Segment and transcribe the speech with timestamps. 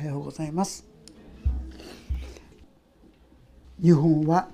[0.00, 0.86] はようございます。
[3.82, 4.48] 日本は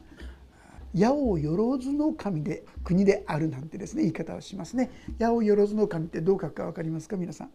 [0.93, 1.07] 八
[1.41, 4.91] 百万の神で国であるなんてですね言い方をしますね。
[5.21, 7.17] 八百万の神ってどう書くか分かりますか？
[7.17, 7.51] 皆さん。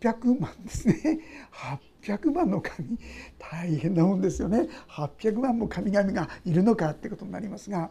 [0.00, 1.18] 800万ですね。
[2.04, 2.96] 800万の神。
[3.36, 4.68] 大変なもんですよね。
[4.90, 7.90] 800万も神々がいるのかってことになりますが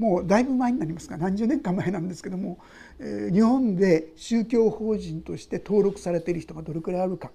[0.00, 2.58] もうだいぶ前になりますが何十年か前なんですけども、
[2.98, 7.30] え、日本で宗教法人として登録されている人がどれくらいあるか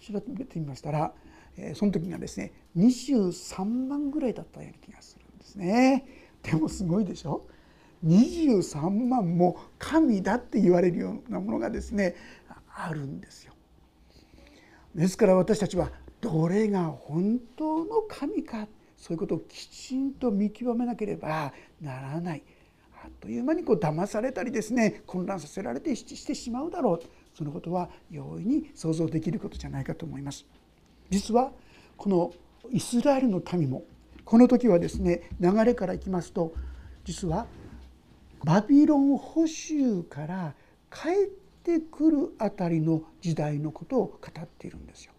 [0.00, 1.12] 調べてみましたら、
[1.56, 6.06] え、その時がですね23万ぐらいだったような気がするんですね。
[6.44, 7.44] でもすごいでしょ
[8.04, 12.14] ？23万も神だって言われるようなものがですね
[12.72, 13.52] あるんですよ。
[14.94, 22.42] ですから私たちはどれが本当の神かそういうことをきちんと見極めなければならない
[23.04, 27.02] あっという間にこう騙されたりですね混乱させられてしてしまうだろう
[27.36, 30.46] そのことは容易に想像できることじゃないかと思います。
[31.10, 31.52] 実は
[31.96, 32.32] この
[32.72, 33.84] イスラエルの民も
[34.24, 36.54] この時はですね流れからいきますと
[37.04, 37.46] 実は
[38.42, 40.54] バビロン捕囚から
[40.90, 41.12] 帰っ
[41.62, 45.12] てくるあたりの時代のことを語っているんですよ。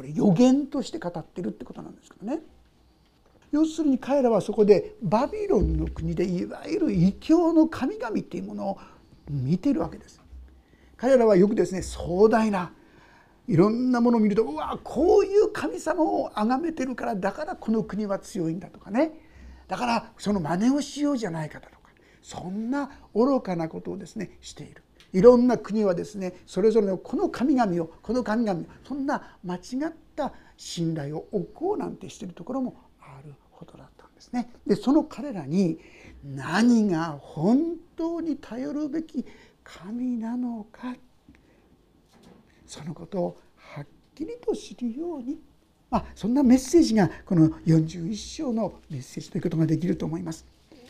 [0.00, 2.40] これ予言として語ってるってことなんですけどね。
[3.52, 8.78] 要するに彼らはそこでバビロンの国でいわゆる異教の神々っていうものを
[9.28, 10.18] 見てるわけです。
[10.96, 12.72] 彼らはよくですね壮大な
[13.46, 19.12] いろんなものを見るとうわこういう神様を崇めてるからだからこの国は強いんだとかね
[19.68, 21.90] だからその真似をしようじゃないかだとか
[22.22, 24.82] そんな愚かなことをですねしている。
[25.12, 29.58] いろんな国はですねそれぞれのこの神々をこの神々をそんな間違
[29.88, 34.50] った信頼を置こうなんてしてるところもあるほどだったんですね。
[34.66, 35.78] でその彼らに
[36.24, 39.24] 何が本当に頼るべき
[39.64, 40.94] 神なのか
[42.66, 45.38] そのことをはっきりと知るように、
[45.90, 50.46] まあ、そんなメッセージがこの41章のメッセージということができると思います。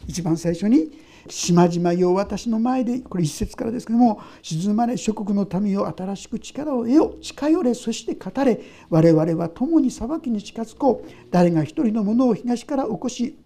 [0.06, 0.91] 一番最初に
[1.28, 11.11] 「島々よ私の前で」これ一節からですけども「静まれ諸国の民よ新しく力を得よ近寄れそして語れ我々は共に裁きに近づこう。
[11.31, 13.37] 誰が一人のものを東から起こし」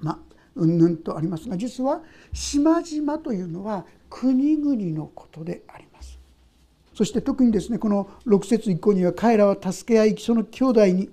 [0.00, 0.18] まあ
[0.54, 2.02] うんぬんとありますが実は
[2.32, 6.18] 島々というのは国々のことであります。
[6.94, 11.10] そして特にですねこの6節以降には彼らは助け合いその兄弟に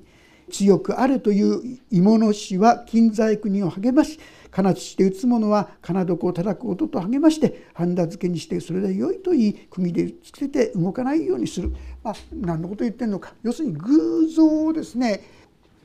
[0.50, 4.20] 強くあれという芋の死は金細工人を励まし
[4.54, 15.22] 金槌して打つ者は金床を叩く音と励ましてハンダ付けにしてそれで良いと言い釘でつけて動かないようにする、まあ、何のこと言ってんのか要するに偶像をですね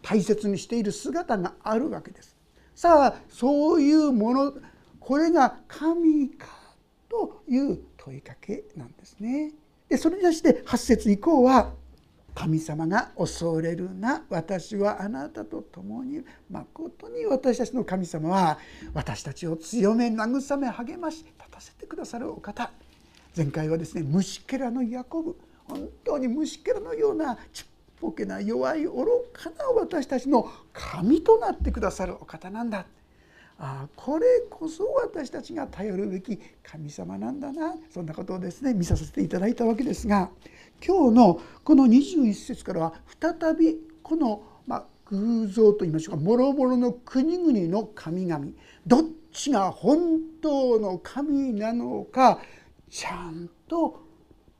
[0.03, 2.37] 大切にしている姿があるわけです。
[2.75, 4.53] さあそういうもの
[5.01, 6.47] これが神か
[7.09, 9.53] という問いかけなんですね。
[9.89, 11.73] でそれに対して8節以降は
[12.39, 18.61] 神様が恐れるな私はあなたと共にまことに私たちの神様は
[18.95, 22.71] 私たちを強め慰め励まし立たせてくださるお方。
[23.37, 27.65] 前回はですね虫けらのヤコブ本当に虫けらのようなちっ
[28.01, 28.93] ぽけな弱い愚
[29.33, 32.87] かな私たちの神となってくださるお方なんだ。
[33.61, 37.75] あこれこそ私たちが頼るべき神様なんだな。
[37.91, 40.31] そんなことをですね見させていただいたわけですが
[40.85, 48.47] 今日のこの21節からは再びこの、まあ、偶像といいましょうかもろもろの国々の神々
[48.87, 49.03] どっ
[49.33, 52.41] ちが本当の神なのか
[52.89, 54.07] ちゃんと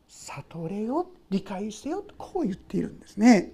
[0.09, 3.53] 悟れよ理解せよとこう言っているんですね。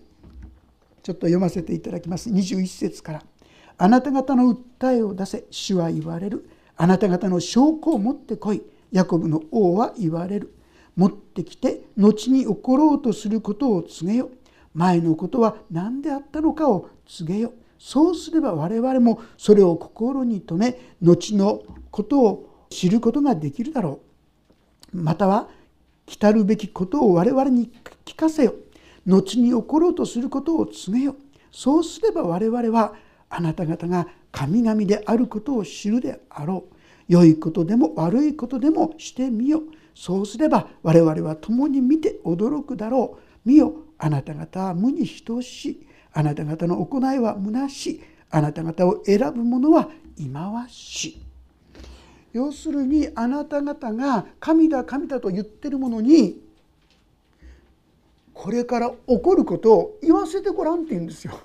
[1.02, 2.30] ちょっと読ませていただきます。
[2.30, 3.22] 21節から
[3.76, 6.48] 「あなた方の訴えを出せ主は言われる。
[6.76, 8.62] あなた方の証拠を持ってこい。
[8.92, 10.54] ヤコブの王は言われる。
[10.96, 14.30] 持ってきて後に起ころうとすることを告げよ
[14.74, 24.00] 前のことは何であったのかを告げよそうすれば我々もそれを心に留め後のことを知ることができるだろ
[24.92, 24.96] う。
[24.96, 25.48] または
[26.06, 27.70] 来たるべきことを我々に
[28.04, 28.54] 聞かせよ
[29.06, 31.16] 後に起ころうとすることを告げよ
[31.50, 32.94] そうすれば我々は
[33.30, 36.74] あなた方が神々であることを知るであろう。
[37.08, 39.62] 良いことでも悪いことでもしてみよ
[39.94, 43.48] そうすれば我々は共に見て驚くだろう。
[43.48, 45.86] 見よあなた方は無に等しい。
[46.12, 48.00] あなた方の行いは虚しい。
[48.30, 51.22] あなた方を選ぶ者は忌まわしい。
[52.32, 56.42] 要するにあなた方が神だ神だと言ってるものに
[58.32, 61.38] これから起こることを言わせてごらんって言うんですよ。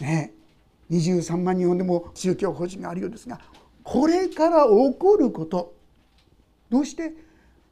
[0.00, 0.32] ね
[0.90, 3.40] 23万人でも宗教法人があるようですが
[3.82, 5.74] これから起こること
[6.70, 7.12] どうして？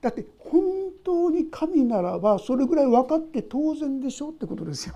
[0.01, 0.63] だって本
[1.05, 4.95] 当に神ならばそれぐらい分かって当然でしょってことですよ。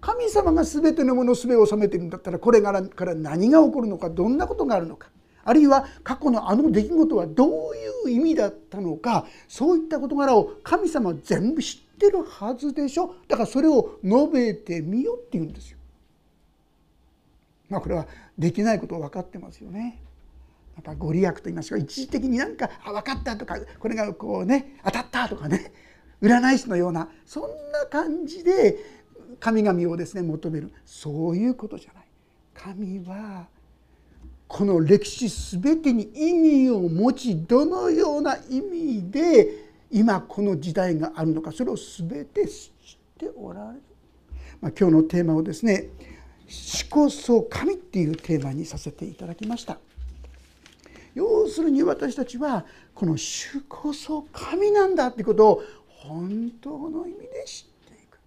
[0.00, 5.10] 神様が全てのもの全を治めてるんだったらこれから何が起こるのかどんなことがあるのか
[5.44, 15.78] あるいは過去のあの出来事はどういう意味だったのかそういった事柄を神様は全部知っててるはずでしょだからそれを述べてみよって言うんですよ。
[17.68, 18.06] まあこれは
[18.36, 20.02] できないことを分かってますよね。
[20.74, 25.72] なんかご利益と言いますか一時的になんか「あ分かった」とかこれがこうね当たったとかね
[26.22, 27.42] 占い師のようなそん
[27.72, 28.78] な感じで
[29.38, 32.04] 神々をですね求めるそういうことじゃない。
[32.54, 33.46] 神は
[34.48, 42.70] この歴史全てに意味を持ちどのような意味で今この時代があるのかそれを全て知っ
[43.18, 43.82] ておられる。
[44.60, 45.88] まあ、今日のテーマをですね
[46.46, 49.78] 「死こそ神」っていうテーマにさせていただきました。
[51.14, 52.64] 要するに私たちは
[52.94, 58.18] この主こそ神なんだってことを本当の意味で知っていく。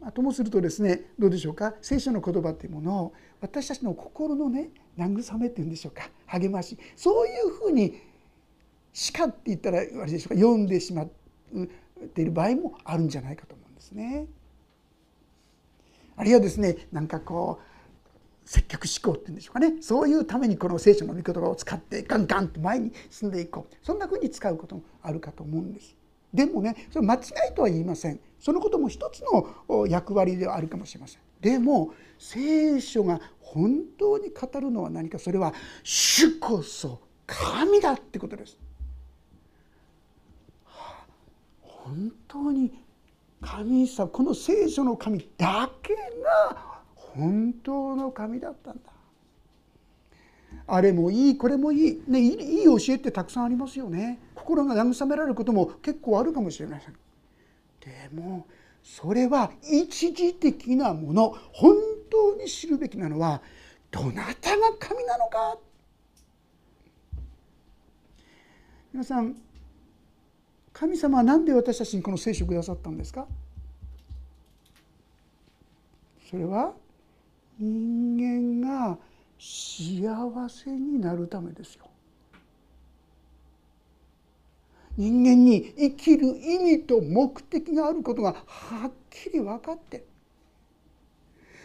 [0.00, 1.74] まあ、ともするとですねどうでしょうか？
[1.80, 6.10] 聖書の言葉っていうものを私たちの心のね慰めっていうんでしょうか？
[6.26, 8.11] 励ましそういうふうに
[8.92, 11.08] しかって言ったらあれでしょうか読んでしまっ
[12.14, 14.26] ている場合もあるんじゃないかと思うんですね。
[16.16, 19.80] あるいはですねなんかこう積極思考っていうんでしょうかね。
[19.80, 23.74] そういうためにこの聖書の御言葉を使ってガンガンと前に進んでいこう。
[23.82, 25.96] そんなふうに使うこともあるかと思うんです。
[26.34, 27.18] でもねそれ間違
[27.50, 28.20] いとは言いません。
[28.38, 29.22] そのことも一つ
[29.68, 31.20] の役割ではあるかもしれません。
[31.40, 38.58] でも聖書が本当に語るのは何かそれは主こそ神だってことです。
[41.84, 42.72] 本当に
[43.40, 46.56] 神様この聖書の神だけが
[46.94, 48.80] 本当の神だったんだ。
[50.66, 54.20] あれもいいこれもいい、ね、いい教えってたくさんありますよね。
[54.34, 56.92] 心が慰められることも結構あるかもしれません。
[57.80, 58.46] でも
[58.84, 61.76] それは一時的なもの本
[62.10, 63.42] 当に知るべきなのは
[63.90, 65.58] どなたが神なのか。
[68.92, 69.34] 皆さん
[70.82, 73.24] 神様は何で私たちにこの聖書をくださったんですか？
[76.28, 76.72] それは
[77.56, 78.98] 人間が
[79.38, 81.88] 幸せになるためですよ。
[84.96, 90.04] 人間に生きる意味と目的があることがはっきり分かって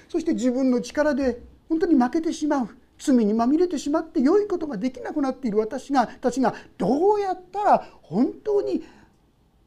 [0.09, 8.83] そして自分の力で本当に負けてしまう罪にまみれてしまって良いことができなくなっている私がたちがどうやったら本当に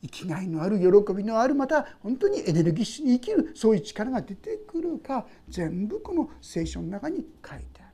[0.03, 7.91] 生きがいのある喜びのあるまた本当にエネルギッシュに生きるそういう力が出てくるか全部この聖書の中に書いてあ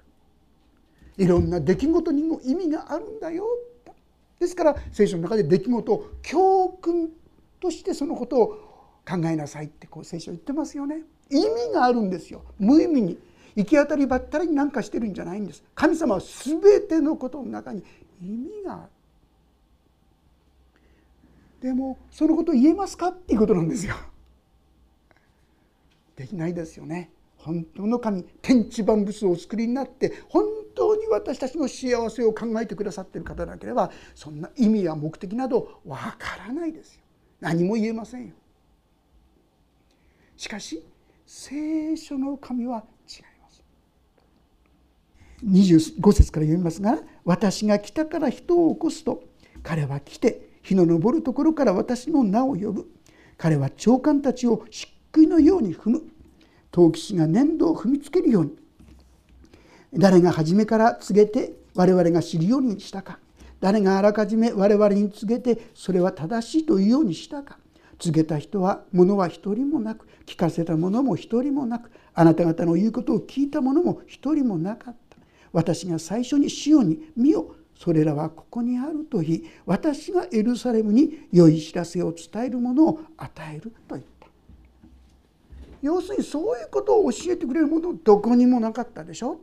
[1.19, 1.25] る。
[1.25, 3.47] いろんな出来事にも意味があるんだよ。
[4.38, 7.08] ですから聖書の中で出来事を教訓
[7.58, 8.49] としてそのことを
[9.09, 11.02] 考えなさいってこう聖書言ってますよね。
[11.31, 12.43] 意味があるんですよ。
[12.59, 13.19] 無意味に
[13.56, 15.64] 行き当たりばったりになんかしてるんじゃないんです。
[15.75, 17.82] 神様は全てのことの中に
[18.23, 18.91] 意味がある。
[21.66, 23.96] でもそのこと言えますかっていうことなんですよ。
[26.14, 27.10] できないですよね。
[27.38, 30.44] 本当の神天地万物をお作りになって本
[30.76, 37.00] 当に私たちの幸せを考えてくださってる方なければそんな意味や目的などわからないですよ。
[37.40, 38.35] 何も言えませんよ。
[40.37, 40.85] しかし
[41.26, 43.64] 聖書の神は違います。
[45.44, 49.25] 25節から読みますが「私が来たから人を起こすと
[49.64, 52.90] 彼は来て日の昇るところから私の名を呼ぶ。
[53.38, 56.02] 彼は長官たちを漆喰のように踏む。
[56.73, 58.58] 陶器師が粘土を踏みつけるように。
[59.94, 63.20] 誰が初めから告げて我々が知るようにしたか。
[63.61, 67.58] 誰があらかじめ我々に告げてそれは正しいというようにしたか。
[68.00, 75.16] 告げた人は者は一人もなく聞かせた者も一人もなくあなた方の言うことを聞いた者も一人もなかった。
[75.52, 84.26] 私が最初にシオに見よそれらはここにあると言い私がエルサレムに良い知らせを伝えるものを与えると言った。
[85.83, 89.40] 要するにそういうことを教えてくれるものどこにもなかったでしょ。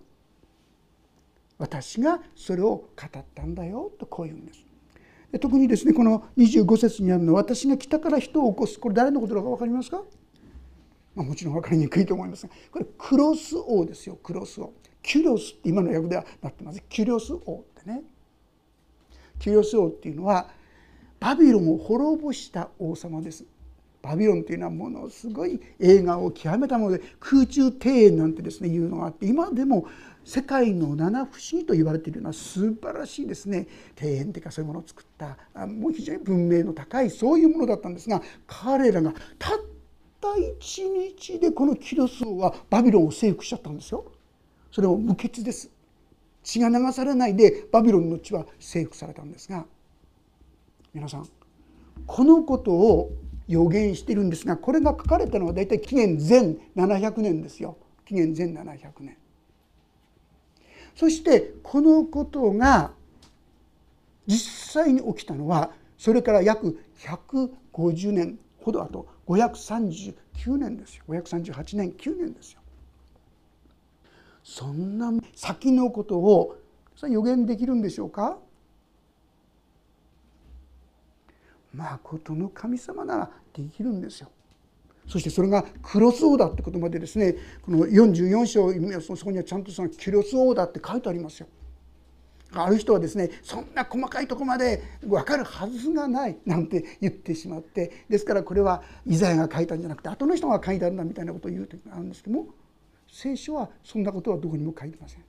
[1.59, 4.65] 私がそれを語ったんだよとこう言うんです。
[5.39, 8.79] 特にですねこの25節にあるのは私が北から人を起こす。
[8.79, 10.03] これ誰のことだか分かりますか、
[11.13, 12.53] まあ、もちろん分かりにくいと思いますが。
[12.71, 14.73] これクロス王ですよクロス王。
[15.03, 16.81] キュリオスって今の訳ではなってます。
[16.89, 18.01] キュリオス王ってね。
[19.43, 20.47] キリオス王っていうのは
[21.19, 23.43] バビロンを滅ぼした王様です
[24.01, 29.85] バビロンというのはものすごい映画を極めたもので空中庭園なんてですねいうのがあって今でも
[30.23, 33.67] 世界の七不思議と言われているような素晴らしいですね
[34.01, 39.59] 庭園というかそういうものを作ったもう非常に文明の高いそういうものだったんですが彼らがたっ
[40.21, 44.05] た一日でこのキロス王はバビロンを征服しちゃったんですよ。
[44.71, 45.69] それを無血です
[46.43, 49.65] 血が流されないでバビロンの地は征服されたんですが
[50.93, 51.27] 皆さん
[52.05, 53.11] このことを
[53.47, 56.39] 予言しているんですがこれが書かれたのは大体紀元前
[56.75, 57.77] 700年ですよ。
[58.05, 59.17] 紀元前700年。
[60.95, 62.91] そしてこのことが
[64.27, 71.03] 実際に起きたのはそれから約150年ほどあと539年ですよ。
[71.07, 72.61] 538年9年ですよ。
[74.43, 76.57] そんな先のことを
[77.01, 78.37] 予言できるんでしょうか？
[81.73, 84.29] まことの神様ならできるんですよ。
[85.07, 87.35] そしてそれがクロスオーダーってことまでですね
[87.65, 88.45] この44
[89.01, 91.47] 章そこにはちゃんとそのキロスオーダーって書いてありますよ。
[92.55, 102.45] ある人はですねそんな細かいとこまで分かるはずがないなんて言ってしまってですからこれはイザヤが書いたんじゃなくて後の人が書いたんだみたいなことを言う時があるんですけども
[103.13, 105.23] 聖書はそんなことはどこにも書いてません。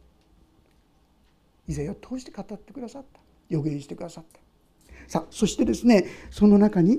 [1.69, 3.21] イザヤを通して語ってくださった。
[3.51, 4.41] 予言してくださった。
[5.07, 6.97] さあそしてですねその中に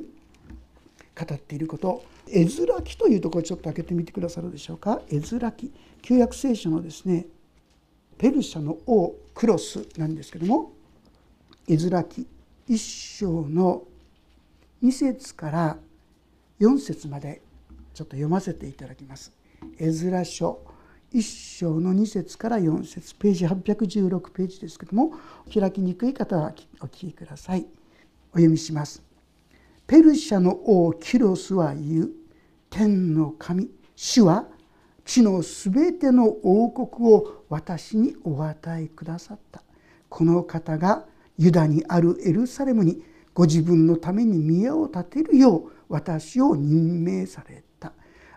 [1.17, 2.05] 語っていること。
[2.27, 5.01] 絵面記というところちょっと開けてみてくださるでしょうか。
[5.09, 5.73] 絵面記
[6.03, 7.25] 旧約聖書のですね
[8.19, 10.71] ペルシャの王クロスなんですけども。
[11.67, 12.27] 絵面記
[12.67, 13.85] 一章の
[14.83, 15.77] 2節から
[16.59, 17.41] 4節まで
[17.95, 19.31] ちょっと読ませていただきます。
[19.79, 20.61] 絵面書
[21.15, 25.13] 一章の2節から4節ページ816ページですけども
[25.53, 27.65] 開きにくい方はお聞きください。
[28.33, 29.01] お読みします。
[29.87, 32.09] ペルシャの王キロスは言う
[32.69, 34.45] 天の神主は
[35.05, 39.63] 地のすべての王国を私にお与えくださった
[40.09, 41.05] この方が
[41.37, 43.01] ユダにあるエルサレムに
[43.33, 47.93] ご自分のために宮を建てるよう私を任命された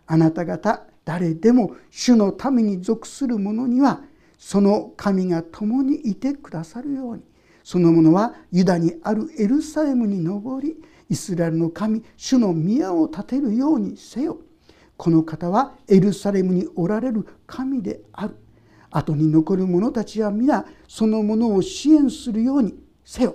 [0.07, 4.03] あなた方誰でも主のために属する者には
[4.37, 7.23] その神が共にいてくださるように。
[7.65, 10.77] その者はユダにあるエルサレムに登り
[11.09, 14.39] イスラエルの神主の宮を建てるようにせよ。
[14.99, 18.37] この方はエルサレムにおられる神である。
[18.91, 23.35] 後に残る者たちは皆そのものを支援するようにせよ。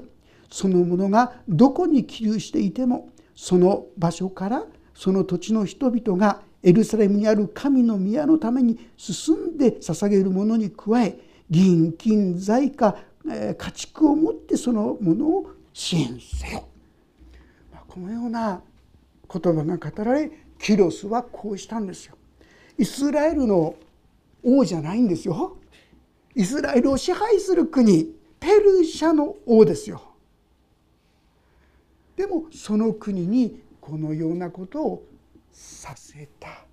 [0.52, 4.64] その者がどこに起立していてもその場所から
[4.94, 16.68] その土地の人々がエルサレムにある神の宮のために進んで捧げるものに加え銀金財貨家畜をもってそのものを支援せよ。
[17.88, 18.62] このような
[19.32, 22.16] 言葉が語られキロスはこうしたんですよ。
[22.78, 23.76] イスラエルの
[24.42, 25.58] 王じゃないんですよ。
[26.34, 30.02] イスラエルを支配する国ペルシャの王ですよ。
[32.16, 35.04] でもその国にこのようなことを
[35.54, 36.66] させた。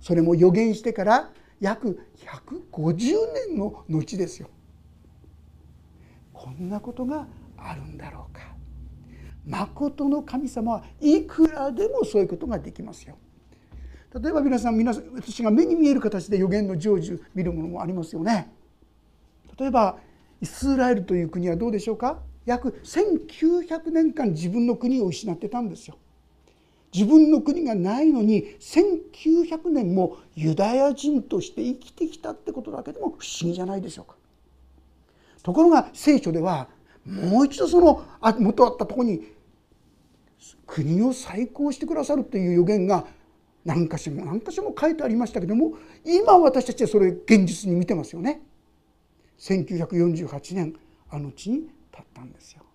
[0.00, 3.14] それも予言してから約150
[3.48, 4.48] 年の後ですよ。
[6.32, 7.26] こんなことが
[7.56, 8.42] あるんだろうか。
[9.46, 13.16] 誠の神様はいくらでもそういうことができますよ。
[14.14, 18.52] 例えば皆さん皆さん私が目に見える形で予言の成就見るものもありますよね。
[19.58, 19.98] 例えば
[20.40, 22.20] イスラエルという国はどうでしょうか？
[22.44, 25.96] 約1900年間自分の国を失ってたんですよ。
[26.92, 34.14] 自分の国がないのに1900年もユダヤ人として生きてきたってことだけでも不思議じゃないでしょうか
[35.42, 36.68] ところが聖書では
[37.04, 38.04] もう一度その
[38.40, 39.36] 元あったとこに
[40.66, 43.06] 国を再興してくださるという予言が
[43.64, 45.74] 何か所も何か所も書いてありましたけども
[46.04, 48.42] 今私たちはそれ現実に見てますよね。
[49.38, 50.74] 1948年
[51.10, 51.68] あの地に立
[52.00, 52.65] ったんですよ。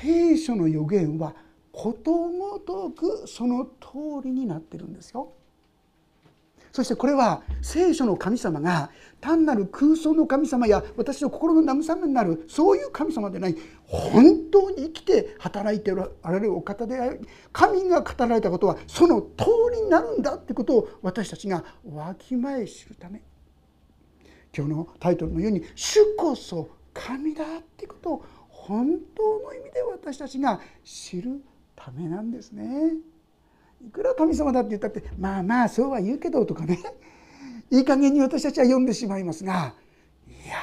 [0.00, 1.34] 聖書の予言は
[1.70, 5.32] ことごとくその通りになってるんですよ。
[6.72, 17.20] そしてこれは聖書の神様が単なる空想の神様や私の心の慰めになるそういう神様でない本当に生きて働いておられるお方であり
[17.52, 23.22] 神が語られたことはその通りになるんだってことを私たちがわきまえ知るため
[24.56, 28.24] 今日のタイトルのように「主こそ神だ」ってことを
[28.66, 31.42] 本当の意味で私たちが知る
[31.74, 32.92] ためなんですね。
[33.86, 36.78] いくら神様だって言ったってまあまあそうは言うけどとかね
[37.70, 39.74] いい加減に私たちは読んでしまいますが
[40.28, 40.56] いや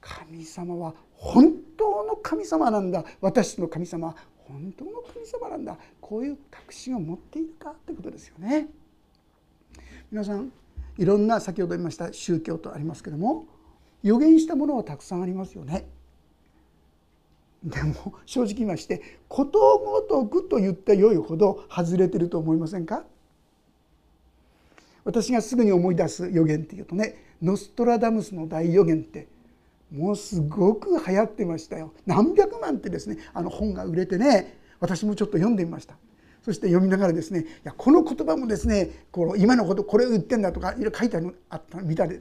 [0.00, 8.68] 神様は本当の神様なんだ私の神様は本当の神様なんだこういう確信を持っているかってことですよね。
[10.10, 10.52] 皆さん
[10.98, 13.46] いろんな先ほど言いました宗教とありますけども
[14.02, 15.86] 予言したものはたくさんありますよね。
[17.64, 23.04] でも正直言いましてことごとくと言ってよいほど外れてると思いませんか？
[25.04, 29.28] 私がすぐに思い出す予言っていうとねノストラダムスの大予言って
[29.90, 31.92] もうすごく流行ってましたよ。
[32.06, 35.96] 何百万ってですねあの本が売れてね私もちょっと読んでみました。
[36.42, 41.16] そして読みながらですねいやこの言葉もですねこの今のことこれを言ってんだとかいろいろ書いて
[41.50, 42.20] あったの見たり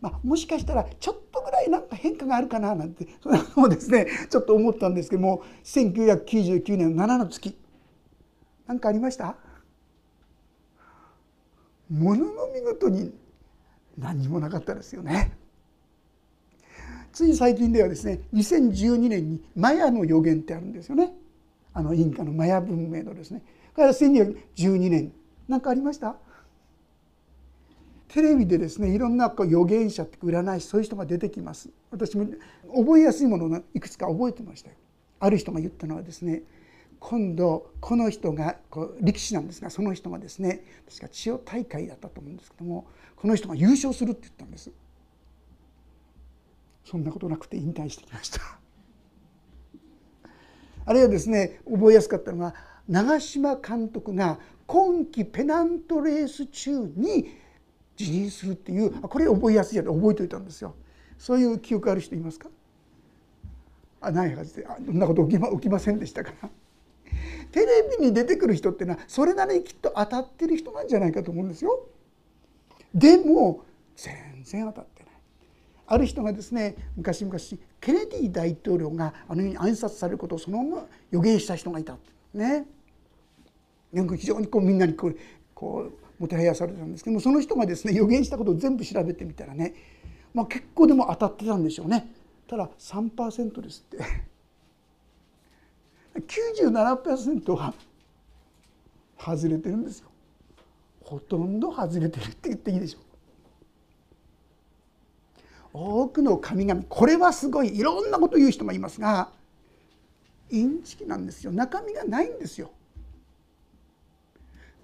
[0.00, 7.56] まあ、もしかしたらちょっとぐらいなんか変化があるかななんてそれもですねちょっと思ったんですけども1999年の7の月
[8.66, 9.36] 何かありました？
[11.90, 13.12] ものの見事に
[13.98, 15.36] 何にもなかったですよね。
[17.12, 21.14] つい最近ではですね2012年にマヤの予言ってあるんですよね
[21.74, 23.42] あのインカのマヤ文明のですね。
[23.74, 25.12] から1212年。
[25.48, 26.16] 何かありました？
[28.08, 31.68] テレビでですねいろんなこう預言者って占い師そういう人が出てきます。
[31.90, 32.26] 私も
[32.74, 34.76] 覚えやすいものをいくつか覚えてましたよ。
[35.18, 36.42] ある人が言ったのはですね
[37.00, 44.70] 今度この人がこう力士なんですがその人がですね確か千代大会だったと思うんですけどもこの人が優勝するって言ったんです。
[46.84, 48.40] そんなことなくて引退してきました。
[50.86, 52.54] あるいはですね覚えやすかったのが
[52.88, 57.30] 長嶋監督が今季ペナントレース中に
[57.96, 60.74] 辞任するっていうこれ覚えやすいやで覚えておいたんですよ。
[61.16, 62.48] そういう記憶ある人いますか？
[64.00, 66.50] あないはずであそんなこと起きま起きませんでしたから
[67.52, 67.66] テレ
[67.98, 71.86] ビに出てくる人っていうのはそれなりにきっと当たってる人なんじゃないかと思うんですよ。
[72.94, 73.64] でも
[73.96, 74.93] 全然当たって
[75.86, 77.36] ある人がですね昔々
[77.80, 81.96] ケネディ大統領があのように暗殺されることをそのまま予言した人がいた
[82.32, 82.66] ね。
[83.92, 85.16] 非常にこうみんなにこう
[85.54, 89.74] こうもてはやされたんですけどもその人がですね予言したことを全部調べてみたらね、
[90.32, 92.10] まあ、結構でも当たってたんでしょうね。
[92.48, 94.04] ただ3%ですって。
[96.20, 97.74] 97%は
[99.18, 100.08] 外れてるんですよ。
[101.02, 103.02] ほとんど外れてるって言っていいでしょう。
[105.76, 109.30] 多くの神々これはすごいいろんなこと言う人もいますが
[110.48, 112.70] インチキなんですよ中身がないんですよ。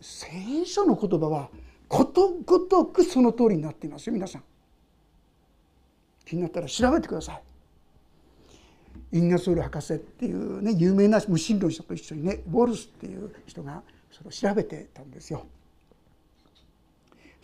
[0.00, 1.50] 聖書の言葉は
[1.86, 4.44] ことごとくその通りになっていますよ皆さん。
[6.24, 7.42] 気になったら調べてください。
[9.12, 15.46] インガソール博士っていうね有名な無神論者と一緒にねボルスっていう人がそれを調べてたんですよ。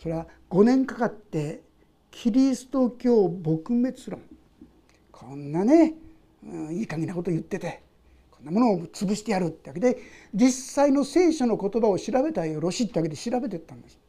[0.01, 1.61] それは5年かかって
[2.19, 4.19] キリスト教撲滅論
[5.11, 5.93] こんなね、
[6.43, 7.83] うん、いい加減なこと言ってて
[8.31, 9.99] こんなものを潰してやるってわけで
[10.33, 13.99] 実際の聖書の言葉を調べたらよろしいってわけで調べてったんです。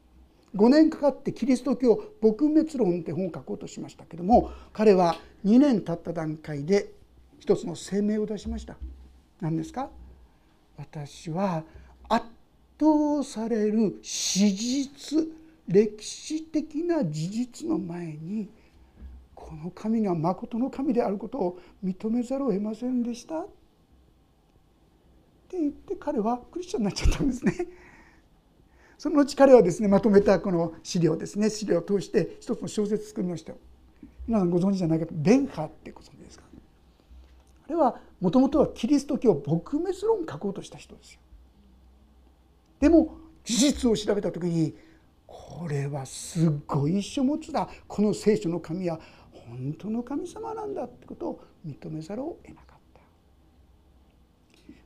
[0.56, 6.90] 5年かかってキリスト教撲滅論って本を書こうとしましたけども彼は2年経った段階で
[7.38, 8.78] 一つの声明を出しました。
[9.42, 9.90] 何ですか？
[10.78, 11.62] 私は
[12.08, 12.24] 圧
[12.80, 15.28] 倒される史実
[15.68, 18.48] 歴史的な事実の前に
[19.34, 23.46] この神がまことの神であることを認めざるを得ませんでしたっ
[25.48, 27.54] て言って彼はクリスチャンになっちゃったんですね。
[28.98, 33.54] そのうち彼はですねまとめたこの資料ですね資料を通して一つの小説作りました。
[34.26, 36.44] 皆さんご存知じゃないかとベンハーってご存知ですか？
[37.66, 41.20] あれはもともとはキリスト教撲滅論を書こうとした人ですよ。
[42.80, 44.74] でも事実を調べた時に
[45.28, 47.68] これはすごい書物だ。
[47.86, 48.98] この聖書の神は
[49.30, 53.00] 本当の神様なんだってことを認めざるを得なかった。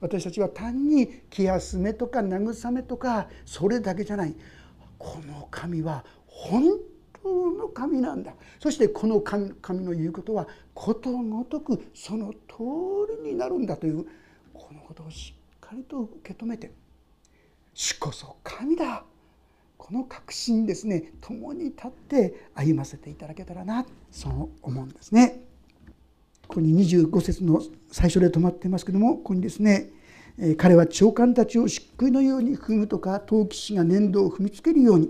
[0.00, 4.34] 私たちは単に気休めとか慰めとかそれだけじゃない。
[4.98, 6.64] この神は本
[7.22, 8.34] 当の神なんだ。
[8.58, 12.38] そしてこの神神の言うことはことごとくその通
[13.22, 14.04] りになるんだという
[14.52, 16.72] このことをしっかりと受け止めて
[17.74, 19.04] 主こそ神だ。
[19.82, 25.42] この確信ですね共に立って歩ませていただけたらなそう思うんですね。
[26.46, 29.90] ここに25節の最初で止まってますけどもここにですね
[30.56, 35.08] 彼は長官たちを漆喰のように踏むとか陶器師が粘土を踏みつけるように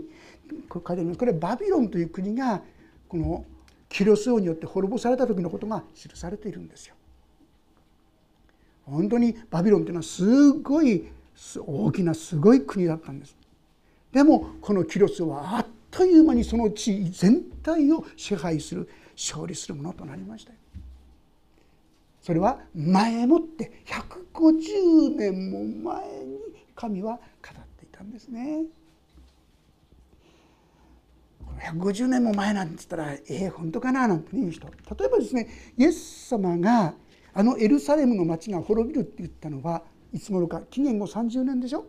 [0.71, 2.63] これ書いてありますこれはバビロンという国が
[3.09, 3.45] この
[3.91, 6.95] キリストによって滅ぼされた時のことが記されているんですよ。
[8.87, 11.09] 本当にバビロンというのはすごい
[11.59, 13.37] 大きなすごい国だったんです。
[14.13, 20.53] でもこのキロスはあっという間にその地全体を支配する勝利するものとなりました。
[22.23, 26.39] それは前もって150年も前に
[26.75, 28.65] 神は語っていたんですね。
[31.61, 34.73] 150年も前なんて言ったら「ええー、本当かな?」なんて言う人例
[35.07, 36.95] えばですねイエス様が
[37.35, 41.87] あのエルサレムの町が滅びるって言ったのはいつ頃か紀元後30年でしょ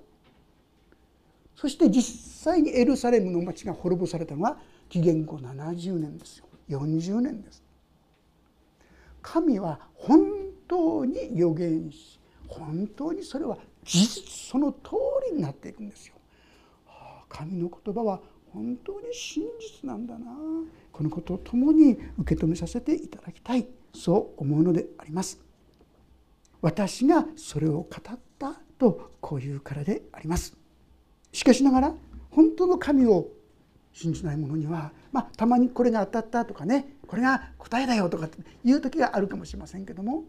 [1.56, 2.04] そして実
[2.44, 4.58] 際にエルサレムの町が滅ぼされたのは
[4.90, 6.46] 紀元後70年ですよ。
[6.70, 7.64] 40年です。
[9.22, 10.20] 神は本
[10.68, 14.92] 当に予言し本当にそれは事実その通
[15.30, 16.16] りになっていくんですよ。
[17.30, 20.28] 神の言葉は本当に真実なんだな。
[20.92, 23.68] このことを共に受け止めさせていただきたい。
[23.96, 25.40] そう思うのであります。
[26.62, 30.56] 私がそれを語ったとこういうからであります。
[31.34, 31.94] しかしながら
[32.32, 33.28] 本当の神を
[33.92, 38.30] 信じない者には、まあ、たまにこれが当たったとかねこれが答えだよとか
[38.64, 40.24] いう時があるかもしれませんけども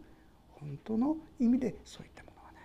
[0.49, 2.63] 本当の意味でそういったものはない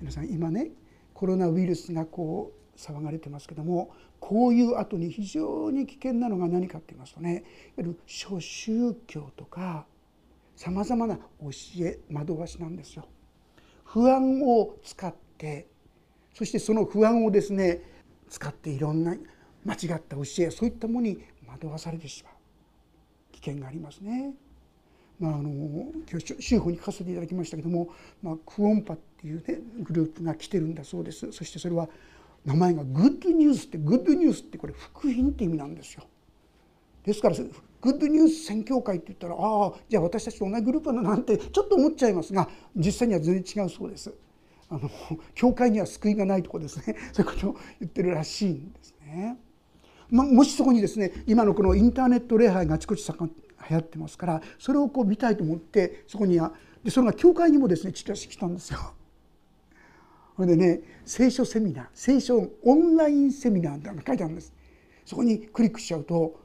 [0.00, 0.70] 皆さん今ね
[1.14, 7.42] コロナウイルスがこう騒がれてますけどもこういう後に非常に危険なのが何かって言いますとねいわ
[7.78, 9.86] ゆる諸宗教とか
[10.56, 11.50] さまざまな教
[11.84, 13.06] え惑わしなんですよ。
[13.84, 15.68] 不安を使って
[16.38, 17.82] そしてその不安をですね
[18.28, 19.16] 使っていろんな
[19.64, 22.32] 間違った教えそういったものに惑わされてしまう
[23.32, 24.34] 危険がありますね。
[25.18, 25.50] まあ、あの
[26.08, 27.88] 今日週報に書かせていただきましたけども、
[28.22, 31.88] まあ、クオンパっていう、ね、グループが来てるんだそうですそしてそれは
[32.44, 36.04] 名前がグッドニュースってグッドニュースってこれ福音って意味なんですよ。
[37.04, 44.14] ですからグッドニュース宣教会って言ったらああじゃあ私たちと同じグループだなんてちょっと思っちゃいますが実際には全然違うそうです。
[44.70, 44.90] あの
[45.34, 49.38] 教会には救いがないとこですね そういうことを言ってるらしいんですね。
[50.10, 53.30] まもしそこにですね今のこのインターネット礼拝があちこち盛ん
[53.68, 58.78] 流行ってますからそれをこう見たいと思ってそこにはでそれが教会にもですねチラシ来たんですよ。
[60.36, 64.52] それでね聖書セミナー聖書オンラインセミナーって書いてあるんです
[65.04, 66.40] そこにクリックしちゃうと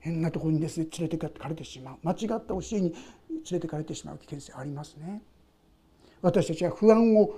[0.00, 2.92] 変なところにですね連れてかれてしまう間違った教えに
[3.28, 5.22] 連れてかれてしまう危険性ありますね
[6.22, 7.34] 私たちは不安を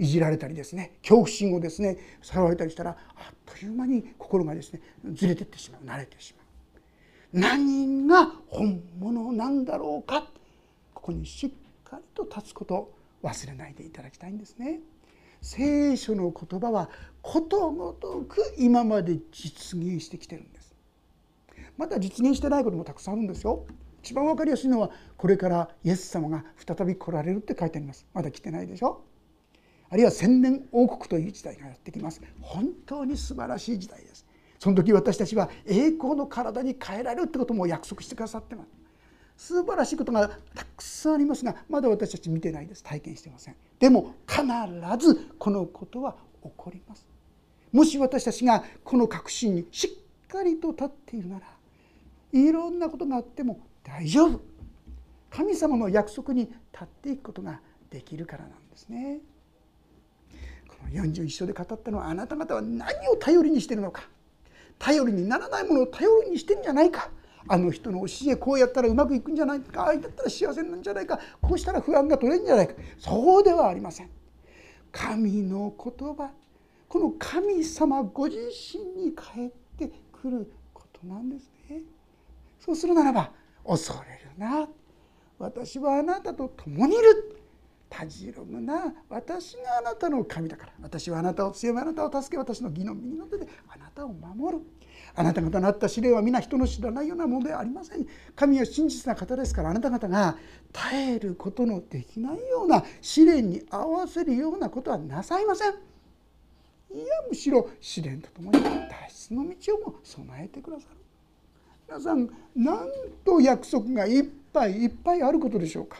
[0.00, 4.80] いじられたりですね恐怖心をですねさらわれたりしたらあっという間に心がですね
[5.12, 6.40] ずれてってしまう慣れてしま
[7.38, 7.40] う。
[7.42, 10.22] 何が本物なんだろうか
[10.94, 11.50] ここにしっ
[11.84, 14.80] かりと立つこと忘れないでいただきたいんですね。
[15.42, 16.88] 聖書の言葉は
[17.22, 20.74] ことごとく今まで実現してきてるんです。
[21.76, 23.66] まだ実現してないこともたくさんあるんですよ。
[24.02, 28.06] 一番分かりやすいのはこれからイエス様が再び来られるって書いてあります。
[28.14, 29.04] まだ来てないでしょ。
[29.90, 32.22] あるいは千年王国という時代がやってきます。
[32.40, 34.24] 本当に素晴らしい時代です。
[34.60, 38.68] その時私たちは栄光の体に変えられるってことも約束してくださってます。
[39.36, 42.82] 素晴らしいことがたくさんありますがまだ私たち見てないです。
[42.84, 43.56] 体験してません。
[43.78, 44.42] でも必
[45.04, 47.08] ずこのことは起こります。
[47.72, 51.46] もし私たちがこの確信にしっかりと立っているなら
[52.32, 54.40] いろんなことがあっても大丈夫。
[55.30, 59.20] 神様の約束に立っていくことができるからなんですね。
[60.88, 64.02] 41章で語ったのはあなた方は何を頼りにしてるのか？
[64.78, 67.10] 頼りにならないものを頼りにしてるんじゃないか？
[67.48, 69.84] あの人の教えこうやったらうまくいくんじゃないか？
[69.84, 71.18] ああだったら幸せなんじゃないか？
[71.40, 72.74] こうしたら不安が取れるんじゃないか？
[72.98, 74.10] そうではありません。
[74.92, 76.30] 神の言葉
[76.88, 78.38] この神様ご自
[78.74, 81.82] 身に返ってくることなんですね。
[82.58, 83.30] そうするならば
[83.64, 84.68] 恐れるな。
[85.38, 87.39] 私はあなたと共にいる。
[87.90, 88.94] たじろむな。
[89.08, 90.72] 私があなたの神だから。
[90.80, 94.62] 私はあなたを強めあなたを助け私の義の右の手であなたを守る。
[95.14, 98.06] あなた方のあった試練は皆人の知らないようなものではありません。
[98.36, 100.38] 神は真実な方ですからあなた方が
[100.72, 105.70] 耐えることのできないような試練に合わせるようなことはなさいません。
[105.72, 110.96] いやむしろ試練とともに脱出の道をも備えてくださる。
[111.88, 112.88] 皆さんなん
[113.24, 115.98] と約束がいっぱいいっぱいあることでしょうか。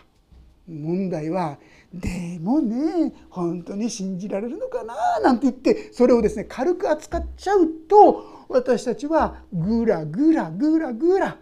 [0.71, 1.59] 問題は
[1.93, 5.21] でもね本当に信じられるのかな？
[5.21, 11.39] なんて言ってそれをですね軽く扱っちゃうと私たちはぐらぐらぐらぐら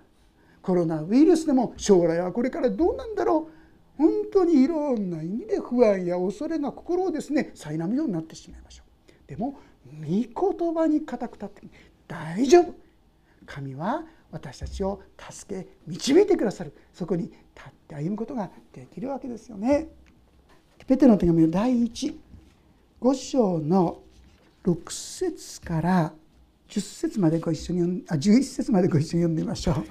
[0.63, 3.53] コロナウイルスでも将来はこれからどうなんだろう。
[3.99, 8.85] 本当にいろんな意味で不安や恐れが心をですね苛むようになってしまいましょ
[9.27, 9.29] う。
[9.29, 9.59] でも
[10.01, 11.63] 御言葉に固く立って
[12.07, 12.75] 大丈夫。
[13.45, 16.73] 神は私たちを助け導いてくださる。
[16.93, 17.37] そこに立
[17.69, 19.89] って歩むことができるわけですよね。
[20.87, 22.15] ペテロの手紙の第15
[23.15, 24.03] 章の
[24.65, 26.13] 6節から
[26.69, 29.85] 10節までご一緒にあ11節までご一緒に読んでみましょう。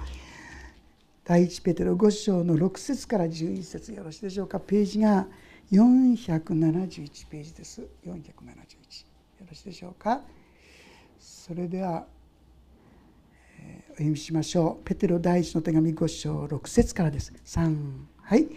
[1.24, 4.60] 第一ペテロ5章の6節から11節よろしいでしょうか。
[4.60, 5.26] ページが
[5.70, 7.82] 471ページです。
[8.06, 8.26] 471よ
[9.46, 10.22] ろしいでしょうか。
[11.18, 12.06] それでは、
[13.90, 14.84] お読みしましょう。
[14.84, 17.32] ペテロ第一の手紙5章6節からです。
[17.44, 17.76] 3
[18.22, 18.48] はい。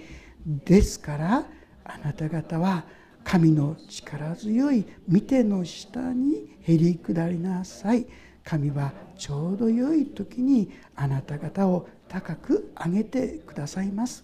[0.45, 1.45] ですから
[1.83, 2.83] あなた方は
[3.23, 8.05] 神の力強い見ての下にへり下りなさい。
[8.43, 14.23] 神はちょうど良い時にあなた方を高く上げてくださいます。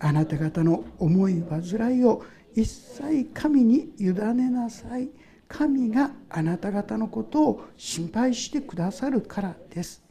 [0.00, 5.08] あなた方の思い煩いを一切神に委ねなさい。
[5.48, 10.01] 神があなた方のことを心配してくださるからです。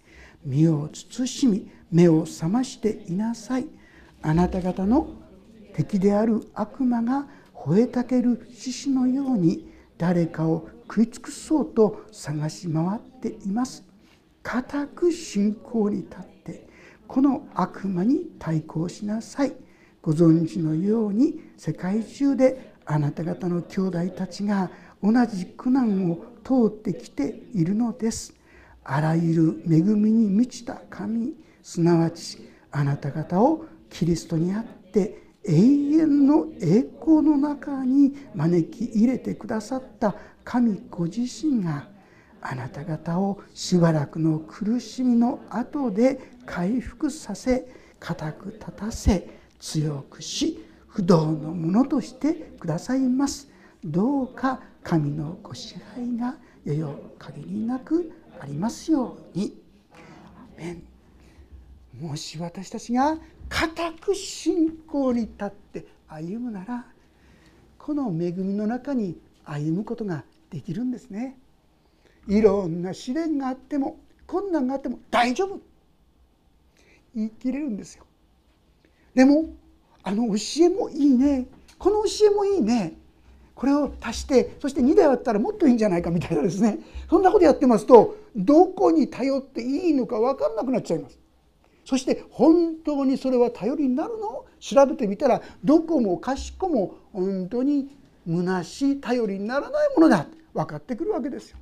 [0.46, 3.68] 身を慎み目を覚ましていなさい。
[4.22, 5.10] あなた方の
[5.74, 13.84] 敵である悪魔が吠えたける獅子のように誰かを食い尽くそうと探し回っています。
[14.44, 16.68] 固く信仰に立って
[17.08, 19.54] この悪魔に対抗しなさい。
[20.02, 24.72] ご存知のように世界中であなた方の兄弟たちが
[25.04, 28.34] 同じ苦難を通ってきているのです。
[28.84, 32.38] あらゆる恵みに満ちた神すなわち
[32.72, 41.88] あなた方をキリストにあって永遠の栄光の中に招き入れてくださった神ご自身が
[42.42, 47.68] あなた方をしばらくの苦しみの後で回復させ
[48.00, 53.48] 固く立たせ強くし不動のものとしてくださいます。
[53.84, 58.12] どうか神のご支配がよよ限りなく
[58.42, 59.56] ありますように。
[62.00, 66.86] もし私たちが固く信仰に立って歩むなら
[67.78, 71.38] この恵みの中に歩むことができるんですね。
[72.28, 75.60] いろんな試練があっても困難があっても大丈夫。
[77.14, 78.06] 言い切れるんですよ。
[79.14, 79.54] でも
[80.02, 81.46] あの教えもいいね。
[81.78, 82.94] この教えもいいね。
[83.62, 86.80] これを足してそして2台あったらもっといいんじゃないかみたいなですね。
[87.08, 91.20] そんなことやってますとどこに頼っていいのか分かんなくなっちゃいます。
[91.86, 94.46] そして本当にそれは頼りになるの？
[94.60, 97.96] 調べてみたらどこもかしこも本当に
[98.28, 100.26] 虚しい頼りにならないものだ。
[100.56, 101.58] 分かってくるわけですよ。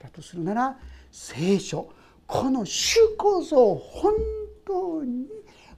[0.00, 0.76] だとするなら
[1.12, 1.88] 聖書
[2.26, 4.12] この主こそ本
[4.66, 5.28] 当に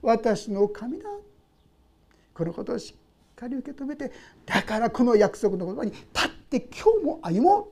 [0.01, 1.05] 私の神だ。
[2.33, 3.02] このことをしっ
[3.43, 4.11] かり受け止めて
[4.45, 7.67] だからこの約束の言葉に立って今日も歩もう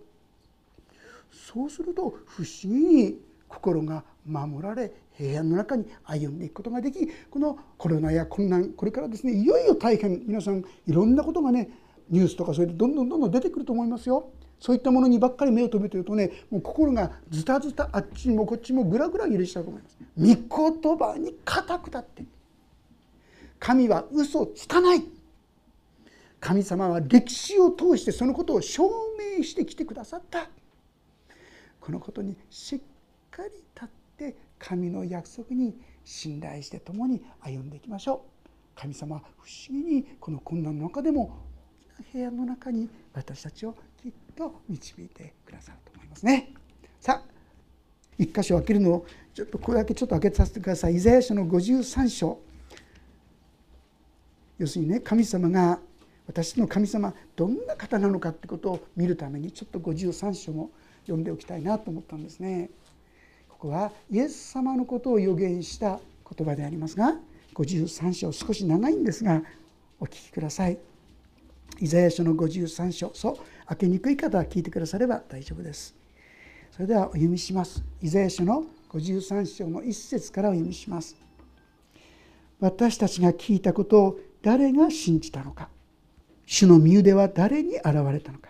[1.35, 11.69] そうすると不思議に心が守られ平安の中に歩んでいくことができこのコロナや困難これからですねいよいよ大変皆さんいろんなことがね
[12.09, 14.29] ニュースとかそれでどんどんどんどん出てくると思いますよ。
[14.59, 19.97] そういったものにばっかり目を留めてるとねもう心がズタズタあっちもこっちもぐらぐら揺れちゃうと思います。
[20.17, 22.23] 御言葉に固く立って
[23.59, 25.03] 神は嘘つかない
[26.41, 28.83] 神様は歴史を通してそのことを証
[29.37, 30.49] 明してきてくださった。
[31.79, 32.79] このことにしっ
[33.29, 38.49] かり立って神の約束に信頼して共に歩んでいきましょう。
[38.75, 41.39] 神様は不思議にこの困難の中でも
[41.99, 46.53] 大きな部屋の中に私たちをきっと導いてくださると思いますね。
[46.99, 47.31] さあ
[48.17, 50.95] 一箇所開けるのをちょっとこれだけちょっと開けさせてください。
[50.95, 52.39] イザヤ書の53章。
[54.57, 55.79] 要するにね神様が
[56.31, 62.69] 私の神様どんな方なのかってことを見るためにちょっと53章も読んでおきたいなと思ったんですね。
[63.49, 65.99] ここはイエス様のことを予言した
[66.37, 67.15] 言葉でありますが
[67.55, 69.43] 53章少し長いんですが
[69.99, 70.77] お聞きください。
[71.81, 75.93] イザヤ書の53章そう開けにくい方は聞いてくだされば大丈夫です。
[76.71, 77.83] それではお読みします。
[78.01, 81.17] イザヤ書の53章の1節からお読みします。
[82.61, 85.67] 私たちが聞いたことを誰が信じたのか
[86.51, 88.49] 主の身腕は誰に現れたのか。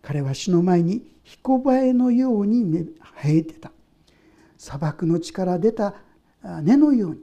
[0.00, 2.64] 彼は主の前に彦バエのように
[3.22, 3.70] 生えてた。
[4.56, 5.94] 砂漠の地から出た
[6.62, 7.20] 根のように。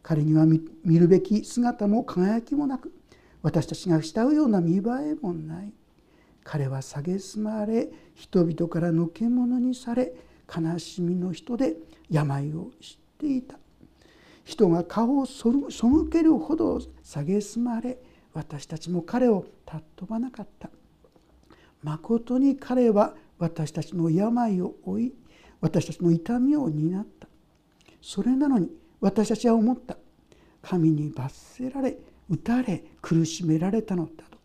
[0.00, 0.60] 彼には見
[0.96, 2.92] るべき姿も輝きもなく
[3.42, 5.72] 私たちが慕うような見栄えもない。
[6.44, 10.12] 彼は蔑まれ人々からのけ者にされ
[10.48, 11.74] 悲しみの人で
[12.08, 13.58] 病を知っていた。
[14.44, 15.50] 人が顔を背
[16.12, 17.98] けるほど蔑まれ
[18.34, 20.70] 私たちも彼を尊ばなかった。
[21.82, 25.12] まことに彼は私たちの病を負い
[25.60, 27.28] 私たちの痛みを担った。
[28.00, 29.96] それなのに私たちは思った。
[30.62, 31.96] 神に罰せられ
[32.28, 34.38] 打たれ苦しめられたのだと。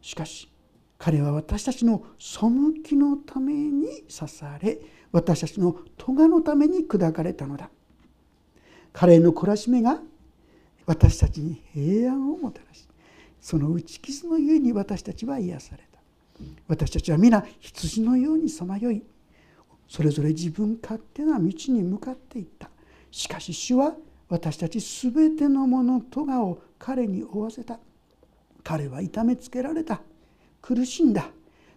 [0.00, 0.50] しかし
[0.98, 2.38] 彼は私たちの背
[2.82, 4.80] きのために刺され
[5.12, 7.70] 私たちの咎のために砕かれたのだ。
[8.92, 10.00] 彼の懲らしめが
[10.86, 12.87] 私たちに平安をもたらし
[13.40, 15.98] その打ち傷のゆえに私たちは癒された。
[16.66, 19.02] 私たちは皆羊のようにさまよい。
[19.88, 22.70] それぞれ自分勝手な道に向かっていった。
[23.10, 23.94] しかし主は
[24.28, 27.80] 私たち全てのものとがを彼に負わせた。
[28.62, 30.02] 彼は痛めつけられた。
[30.60, 31.30] 苦しんだ。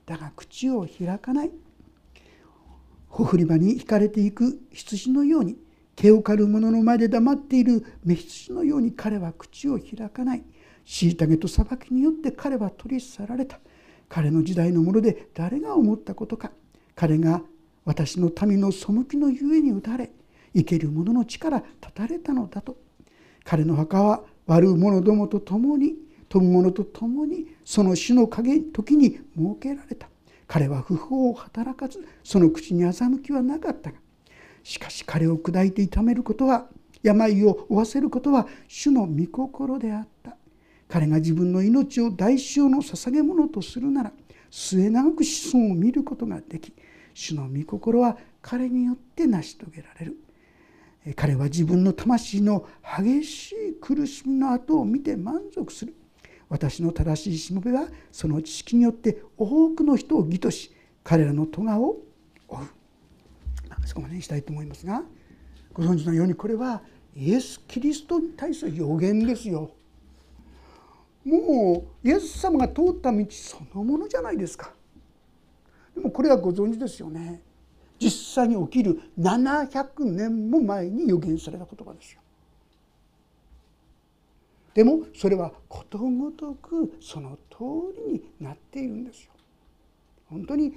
[0.05, 1.51] だが口を開かない。
[3.07, 4.59] ほふり場に引かれていく。
[4.71, 5.57] 羊のように。
[5.95, 7.85] 毛を刈る者の前で黙っている。
[8.03, 10.43] 目羊のように彼は口を開かない。
[10.85, 13.59] 虐げと裁きによって彼は取り去られた。
[14.09, 16.51] 彼の時代のもので誰が思ったことか。
[16.95, 17.41] 彼が
[17.85, 20.11] 私の民の背きのゆえに打たれ
[20.53, 22.77] 生ける者の力断たれたのだと。
[23.43, 25.95] 彼の墓は悪者どもと共に
[26.27, 30.07] 富む者と共にその死の影時に設けられた。
[30.47, 33.97] 彼は不法を働かずその口に欺きはなかったが。
[34.63, 36.67] しかし彼を砕いて痛めることは
[37.01, 40.37] 病を負わせることは主の御心であった。
[40.91, 44.11] 彼が自分の命を代償の捧げ物とするなら
[44.49, 46.73] 末永く子孫を見ることができ
[47.13, 50.17] 主の御心は彼によって成し遂げられる。
[51.15, 55.95] 彼は自分の魂の激しい苦しみの後を見て満足する。
[56.49, 61.99] 私の正しいしもべはその知識によって多くの人を義とし彼らの咎を
[62.49, 62.67] 負う。
[63.85, 65.03] そこまでにしたいと思いますが
[65.73, 66.81] ご存知のようにこれは
[67.15, 69.71] イエス・キリストに対する予言ですよ。
[71.23, 74.73] もうイエス様が通った道そのものじゃないですか。
[75.95, 77.41] でもこれはご存知ですよね。
[77.99, 82.21] 実際に起きる700年も前に予言された言葉ですよ。
[84.73, 89.31] でもそれはことごとくその通りになっているんですよ。
[90.29, 90.73] 本当に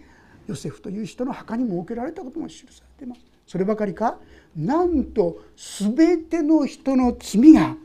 [0.47, 4.19] ヨセフという人の墓に設けられたことも記されていますそればかりか
[4.57, 7.77] なんと全ての人の罪が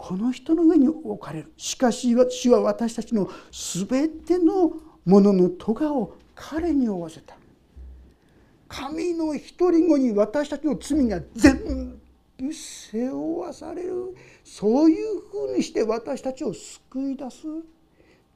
[0.00, 1.52] この人の上に置かれる。
[1.58, 3.28] しかし主は私たちの
[3.86, 4.72] 全ての
[5.04, 7.36] ものの咎を彼に負わせた。
[8.66, 9.26] 神の
[9.58, 12.00] 独り子に私たちの罪が全
[12.38, 14.16] 部背負わされる。
[14.42, 17.46] そういうふうにして私たちを救い出す。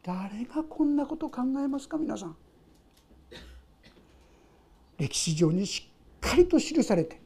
[0.03, 2.37] 誰がこんなこと考えますか皆さん。
[4.98, 5.90] 歴史上にし
[6.27, 7.20] っかりと記されて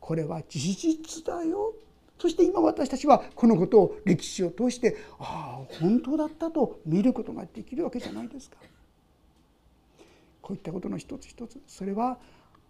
[0.00, 1.74] これは事実だよ。
[2.18, 8.56] そして今私たちはこのことを歴史を通してああ本当だったと見ることができるわけじゃないですか。
[10.40, 11.60] こういったことの一つ一つ。
[11.66, 12.18] それは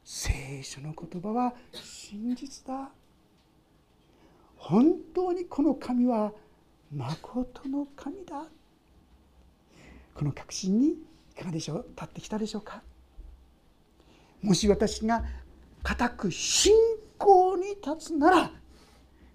[0.05, 2.91] 聖書の言葉は真実だ。
[4.57, 6.33] 本当にこの神は
[6.95, 8.45] まことの神だ。
[10.15, 10.97] この確信にい
[11.37, 12.83] かがでしょう立ってきたでしょうか。
[14.41, 15.25] もし私が
[15.83, 16.75] 固く信
[17.19, 18.51] 仰に立つなら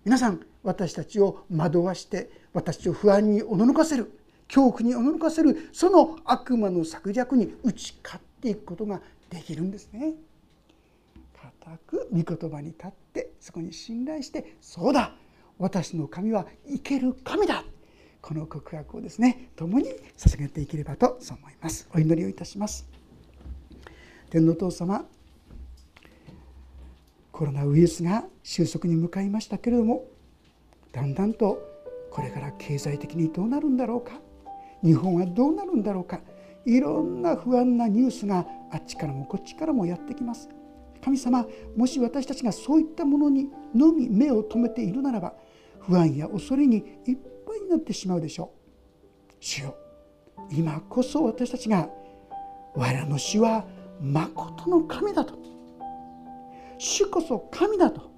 [0.05, 4.11] 皆さん私たちを惑わして私を不安におののかせる
[4.47, 10.13] 恐怖におののかせるその悪魔の策略に打ち勝っていくことができるんですね。
[11.61, 15.13] 固く御言葉に立ってそこに信頼してそうだ。
[15.59, 17.63] 私の神は生ける神だ。
[18.21, 21.87] この告白をですね共に捧げていければと思います。
[21.93, 22.87] お祈りをいたします。
[24.29, 25.05] 天皇父様
[27.39, 30.03] コロナウイルスが収束に向かいましたけれども
[30.91, 31.57] だんだんと
[32.11, 34.19] これから経済的にどうなるんだろうか
[34.83, 36.19] 日本はどうなるんだろうか
[36.65, 40.49] いろんな不安なニュースがあっちからもこっちからもやってきます。
[41.01, 41.47] 神様
[41.77, 45.33] もし私たちがそういったものにのみ目を留めているならば
[45.79, 48.51] 不安や恐れにいっぱいになってしまうでしょ
[49.29, 49.35] う。
[49.39, 49.77] 主よ
[50.51, 51.87] 今こそ私たちが
[52.75, 53.65] 我らの主は
[54.01, 55.58] まことの神だと。
[56.79, 58.09] 主こそ神だと。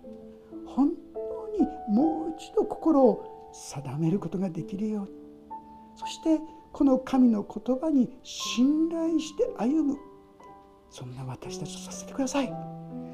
[0.67, 5.11] 本当にもう一度心を定めることができるように。
[5.97, 6.39] そして
[6.71, 9.97] この神の言葉に信頼して歩む。
[10.89, 12.53] そんな私たちとさせてください。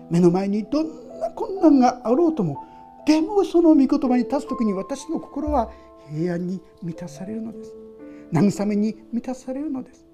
[0.10, 2.64] 目の前にどんな困難があろうとも。
[3.06, 5.72] でもその御言葉に立つ時に私の心は
[6.12, 7.74] 平安に満たされるのです。
[8.34, 10.07] 慰めに満たされるのです。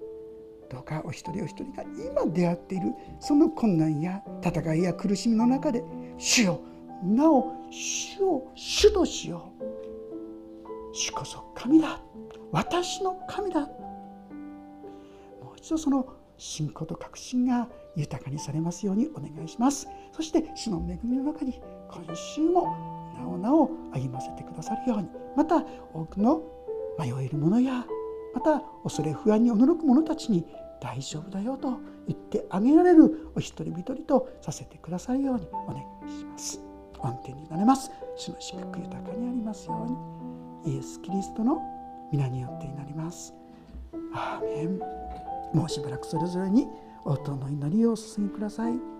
[0.70, 5.82] どうかお一人お一人が今出会っているその困難や戦いや苦しみの中で
[6.18, 6.60] 主よ。
[7.02, 9.64] なお主を主としよう。
[10.94, 12.00] 主こそ神だ。
[12.52, 13.60] 私の神だ。
[13.60, 13.66] も
[15.54, 16.06] う一度その
[16.36, 19.88] 信仰と確信が豊かにされますようにお願いします。
[20.12, 21.60] そして主の恵みの中に
[21.90, 25.08] 今週もなおなお歩ませてくださるように。
[25.36, 26.42] また多くの
[26.98, 27.84] 迷える者や
[28.34, 30.44] また恐れ不安に驚く者たちに
[30.80, 35.80] 大丈夫だよと言ってあげられるお一人一人とさせてくださるようにお願い
[36.10, 36.60] します。
[36.98, 37.90] 恩恵になれます。
[38.16, 39.86] 主の祝福豊かにありますよ
[40.64, 40.74] うに。
[40.74, 41.62] イエス・キリストの
[42.10, 43.34] 皆によってになります。
[44.14, 44.78] アーメン。
[45.52, 46.66] もうしばらくそれぞれに
[47.04, 48.93] 応答の祈りをお捧げください。